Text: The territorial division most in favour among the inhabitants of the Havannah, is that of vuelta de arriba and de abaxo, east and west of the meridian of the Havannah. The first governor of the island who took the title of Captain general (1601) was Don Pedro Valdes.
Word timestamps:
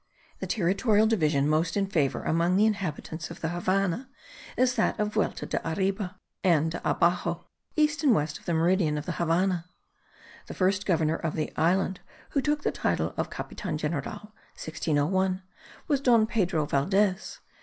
The 0.39 0.47
territorial 0.47 1.05
division 1.05 1.47
most 1.47 1.77
in 1.77 1.85
favour 1.85 2.23
among 2.23 2.55
the 2.55 2.65
inhabitants 2.65 3.29
of 3.29 3.39
the 3.39 3.49
Havannah, 3.49 4.09
is 4.57 4.73
that 4.73 4.99
of 4.99 5.13
vuelta 5.13 5.45
de 5.45 5.59
arriba 5.63 6.19
and 6.43 6.71
de 6.71 6.79
abaxo, 6.79 7.43
east 7.75 8.01
and 8.01 8.15
west 8.15 8.39
of 8.39 8.45
the 8.45 8.55
meridian 8.55 8.97
of 8.97 9.05
the 9.05 9.11
Havannah. 9.11 9.65
The 10.47 10.55
first 10.55 10.87
governor 10.87 11.17
of 11.17 11.35
the 11.35 11.53
island 11.55 11.99
who 12.31 12.41
took 12.41 12.63
the 12.63 12.71
title 12.71 13.13
of 13.15 13.29
Captain 13.29 13.77
general 13.77 14.33
(1601) 14.57 15.43
was 15.87 16.01
Don 16.01 16.25
Pedro 16.25 16.65
Valdes. 16.65 17.37